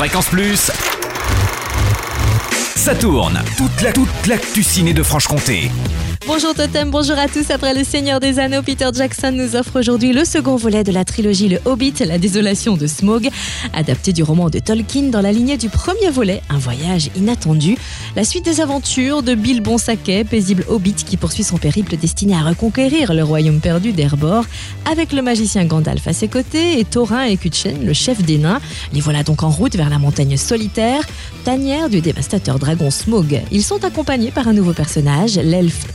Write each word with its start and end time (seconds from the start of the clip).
Fréquence 0.00 0.30
Plus. 0.30 0.72
Ça 2.74 2.94
tourne. 2.94 3.38
Toute 3.58 3.82
la 3.82 3.92
toute 3.92 4.26
l'actu 4.26 4.62
ciné 4.62 4.94
de 4.94 5.02
Franche-Comté. 5.02 5.70
Bonjour 6.32 6.54
Totem, 6.54 6.90
bonjour 6.92 7.18
à 7.18 7.26
tous. 7.26 7.50
Après 7.50 7.74
Le 7.74 7.82
Seigneur 7.82 8.20
des 8.20 8.38
Anneaux, 8.38 8.62
Peter 8.62 8.88
Jackson 8.94 9.32
nous 9.32 9.56
offre 9.56 9.80
aujourd'hui 9.80 10.12
le 10.12 10.24
second 10.24 10.54
volet 10.54 10.84
de 10.84 10.92
la 10.92 11.04
trilogie 11.04 11.48
Le 11.48 11.58
Hobbit, 11.64 11.94
La 12.06 12.18
désolation 12.18 12.76
de 12.76 12.86
Smaug, 12.86 13.28
adapté 13.74 14.12
du 14.12 14.22
roman 14.22 14.48
de 14.48 14.60
Tolkien 14.60 15.10
dans 15.10 15.22
la 15.22 15.32
lignée 15.32 15.56
du 15.56 15.68
premier 15.68 16.08
volet, 16.08 16.40
Un 16.48 16.58
voyage 16.58 17.10
inattendu. 17.16 17.76
La 18.14 18.22
suite 18.22 18.44
des 18.44 18.60
aventures 18.60 19.24
de 19.24 19.34
Bilbon 19.34 19.76
Saquet, 19.76 20.22
paisible 20.22 20.64
Hobbit 20.68 20.94
qui 20.94 21.16
poursuit 21.16 21.42
son 21.42 21.58
périple 21.58 21.96
destiné 21.96 22.36
à 22.36 22.42
reconquérir 22.42 23.12
le 23.12 23.24
royaume 23.24 23.58
perdu 23.58 23.90
d'Erbor, 23.90 24.44
avec 24.88 25.12
le 25.12 25.22
magicien 25.22 25.64
Gandalf 25.64 26.06
à 26.06 26.12
ses 26.12 26.28
côtés 26.28 26.78
et 26.78 26.84
Thorin 26.84 27.24
et 27.24 27.38
Kutchen, 27.38 27.84
le 27.84 27.92
chef 27.92 28.22
des 28.22 28.38
nains. 28.38 28.60
Les 28.92 29.00
voilà 29.00 29.24
donc 29.24 29.42
en 29.42 29.50
route 29.50 29.74
vers 29.74 29.90
la 29.90 29.98
montagne 29.98 30.36
solitaire, 30.36 31.02
tanière 31.44 31.90
du 31.90 32.00
dévastateur 32.00 32.60
dragon 32.60 32.92
Smaug. 32.92 33.42
Ils 33.50 33.64
sont 33.64 33.84
accompagnés 33.84 34.30
par 34.30 34.46
un 34.46 34.52
nouveau 34.52 34.74
personnage, 34.74 35.34
l'elfe 35.34 35.86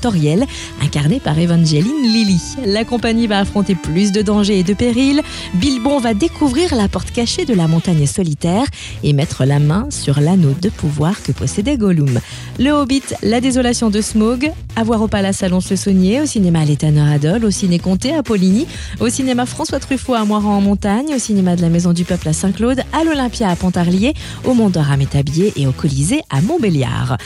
Incarné 0.82 1.20
par 1.20 1.38
Evangeline 1.38 2.02
Lilly. 2.04 2.42
La 2.66 2.84
compagnie 2.84 3.28
va 3.28 3.40
affronter 3.40 3.76
plus 3.76 4.12
de 4.12 4.22
dangers 4.22 4.60
et 4.60 4.64
de 4.64 4.74
périls. 4.74 5.22
Bilbon 5.56 6.00
va 6.00 6.14
découvrir 6.14 6.74
la 6.76 6.88
porte 6.88 7.12
cachée 7.12 7.46
de 7.46 7.54
la 7.54 7.68
montagne 7.68 8.08
solitaire 8.08 8.66
et 9.04 9.14
mettre 9.14 9.46
la 9.46 9.60
main 9.60 9.88
sur 9.92 10.20
l'anneau 10.20 10.56
de 10.60 10.70
pouvoir 10.70 11.22
que 11.22 11.32
possédait 11.32 11.78
Gollum. 11.78 12.20
Le 12.58 12.72
Hobbit, 12.72 13.04
la 13.22 13.40
désolation 13.40 13.90
de 13.90 14.02
Smaug, 14.02 14.52
à 14.76 14.84
voir 14.84 15.02
au 15.02 15.08
Palace 15.08 15.44
Alonce-le-Saunier, 15.44 16.22
au 16.22 16.26
cinéma 16.26 16.66
L'Étonneur 16.66 17.08
Adol, 17.08 17.46
au 17.46 17.52
ciné 17.52 17.80
Comté 17.80 18.14
à 18.14 18.24
Poligny, 18.24 18.68
au 19.00 19.10
cinéma 19.10 19.46
François 19.46 19.80
Truffaut 19.80 20.16
à 20.16 20.26
Moiran 20.26 20.58
en 20.58 20.62
Montagne, 20.62 21.14
au 21.16 21.20
cinéma 21.20 21.56
de 21.56 21.62
la 21.62 21.70
Maison 21.70 21.94
du 21.94 22.04
Peuple 22.04 22.28
à 22.28 22.34
Saint-Claude, 22.34 22.82
à 22.92 23.04
l'Olympia 23.04 23.50
à 23.50 23.56
Pontarlier, 23.56 24.14
au 24.44 24.54
Mont 24.54 24.70
d'Or 24.70 24.92
à 24.92 24.98
Métabier 24.98 25.54
et 25.56 25.68
au 25.68 25.72
Colisée 25.72 26.22
à 26.30 26.42
Montbéliard. 26.42 27.18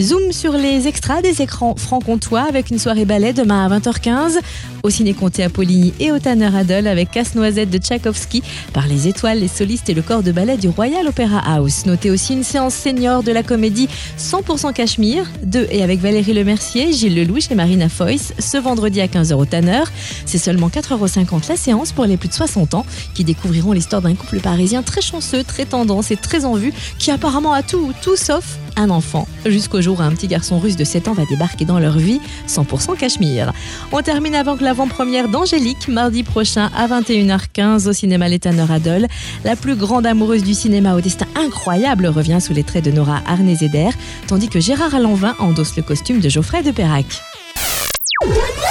Zoom 0.00 0.30
sur 0.30 0.52
les 0.52 0.86
extras 0.86 1.22
des 1.22 1.42
écrans 1.42 1.74
franc-comtois 1.74 2.42
avec 2.48 2.70
une 2.70 2.78
soirée 2.78 3.04
ballet 3.04 3.32
demain 3.32 3.66
à 3.66 3.78
20h15 3.78 4.38
au 4.84 4.90
Ciné 4.90 5.12
Comté 5.12 5.42
à 5.42 5.48
Poligny 5.48 5.92
et 5.98 6.12
au 6.12 6.20
Tanner 6.20 6.50
Adol 6.56 6.86
avec 6.86 7.10
Casse-Noisette 7.10 7.68
de 7.68 7.78
Tchaïkovski 7.78 8.44
par 8.72 8.86
les 8.86 9.08
étoiles, 9.08 9.40
les 9.40 9.48
solistes 9.48 9.90
et 9.90 9.94
le 9.94 10.02
corps 10.02 10.22
de 10.22 10.30
ballet 10.30 10.56
du 10.56 10.68
Royal 10.68 11.08
Opera 11.08 11.40
House. 11.44 11.84
Notez 11.84 12.12
aussi 12.12 12.34
une 12.34 12.44
séance 12.44 12.74
senior 12.74 13.24
de 13.24 13.32
la 13.32 13.42
comédie 13.42 13.88
100% 14.18 14.72
Cachemire 14.72 15.24
de 15.42 15.66
et 15.72 15.82
avec 15.82 15.98
Valérie 15.98 16.32
Lemercier, 16.32 16.92
Gilles 16.98 17.14
Lelouch 17.14 17.48
et 17.52 17.54
Marina 17.54 17.88
Foyce 17.88 18.32
ce 18.40 18.56
vendredi 18.56 19.00
à 19.00 19.06
15h 19.06 19.34
au 19.34 19.44
Tanner. 19.44 19.84
C'est 20.26 20.38
seulement 20.38 20.68
4,50€ 20.68 21.48
la 21.48 21.56
séance 21.56 21.92
pour 21.92 22.06
les 22.06 22.16
plus 22.16 22.28
de 22.28 22.34
60 22.34 22.74
ans 22.74 22.84
qui 23.14 23.22
découvriront 23.22 23.72
l'histoire 23.72 24.02
d'un 24.02 24.16
couple 24.16 24.40
parisien 24.40 24.82
très 24.82 25.00
chanceux, 25.00 25.44
très 25.44 25.64
tendance 25.64 26.10
et 26.10 26.16
très 26.16 26.44
en 26.44 26.54
vue 26.54 26.72
qui 26.98 27.12
apparemment 27.12 27.52
a 27.52 27.62
tout, 27.62 27.92
tout 28.02 28.16
sauf 28.16 28.58
un 28.78 28.90
enfant. 28.90 29.26
Jusqu'au 29.44 29.82
jour 29.82 30.00
où 30.00 30.02
un 30.02 30.12
petit 30.12 30.28
garçon 30.28 30.58
russe 30.58 30.76
de 30.76 30.84
7 30.84 31.08
ans 31.08 31.12
va 31.12 31.24
débarquer 31.26 31.64
dans 31.64 31.78
leur 31.78 31.98
vie 31.98 32.20
100% 32.48 32.96
Cachemire. 32.96 33.52
On 33.92 34.02
termine 34.02 34.34
avant 34.34 34.56
que 34.56 34.64
l'avant-première 34.64 35.28
d'Angélique, 35.28 35.88
mardi 35.88 36.22
prochain 36.22 36.70
à 36.76 36.86
21h15 36.86 37.88
au 37.88 37.92
cinéma 37.92 38.28
L'Étonneur 38.28 38.70
Adol. 38.70 39.06
La 39.44 39.56
plus 39.56 39.76
grande 39.76 40.06
amoureuse 40.06 40.42
du 40.42 40.54
cinéma 40.54 40.94
au 40.94 41.00
destin 41.00 41.26
incroyable 41.34 42.06
revient 42.06 42.40
sous 42.40 42.52
les 42.52 42.64
traits 42.64 42.84
de 42.84 42.90
Nora 42.90 43.20
Arnezeder, 43.26 43.90
tandis 44.26 44.48
que 44.48 44.60
Gérard 44.60 44.94
Allanvin 44.94 45.34
endosse 45.38 45.76
le 45.76 45.82
costume 45.82 46.20
de 46.20 46.28
Geoffrey 46.28 46.62
de 46.62 46.70
Perrac. 46.70 47.22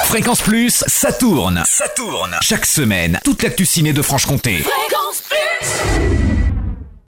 Fréquence 0.06 0.42
Plus, 0.42 0.84
ça 0.88 1.12
tourne. 1.12 1.64
Ça 1.66 1.88
tourne. 1.90 2.36
Chaque 2.42 2.66
semaine, 2.66 3.20
toute 3.24 3.44
l'actu 3.44 3.66
ciné 3.66 3.94
de 3.94 4.02
Franche-Comté. 4.02 4.60
Fréquence 4.60 5.24
Plus 5.30 6.17